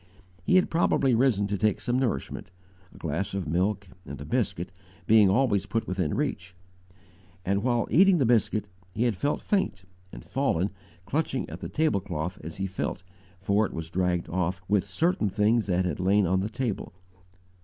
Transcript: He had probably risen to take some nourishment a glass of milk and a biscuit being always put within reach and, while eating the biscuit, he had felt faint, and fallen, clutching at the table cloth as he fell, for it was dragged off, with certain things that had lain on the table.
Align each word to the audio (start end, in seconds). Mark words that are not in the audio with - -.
He 0.41 0.55
had 0.55 0.71
probably 0.71 1.13
risen 1.13 1.45
to 1.45 1.59
take 1.59 1.79
some 1.79 1.99
nourishment 1.99 2.49
a 2.91 2.97
glass 2.97 3.35
of 3.35 3.47
milk 3.47 3.87
and 4.03 4.19
a 4.19 4.25
biscuit 4.25 4.71
being 5.05 5.29
always 5.29 5.67
put 5.67 5.87
within 5.87 6.15
reach 6.15 6.55
and, 7.45 7.61
while 7.61 7.87
eating 7.91 8.17
the 8.17 8.25
biscuit, 8.25 8.65
he 8.95 9.03
had 9.03 9.15
felt 9.15 9.43
faint, 9.43 9.83
and 10.11 10.25
fallen, 10.25 10.71
clutching 11.05 11.47
at 11.51 11.59
the 11.59 11.69
table 11.69 11.99
cloth 11.99 12.39
as 12.43 12.57
he 12.57 12.65
fell, 12.65 12.97
for 13.37 13.63
it 13.67 13.73
was 13.73 13.91
dragged 13.91 14.27
off, 14.27 14.59
with 14.67 14.85
certain 14.85 15.29
things 15.29 15.67
that 15.67 15.85
had 15.85 15.99
lain 15.99 16.25
on 16.25 16.39
the 16.39 16.49
table. 16.49 16.93